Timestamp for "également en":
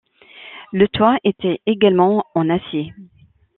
1.67-2.49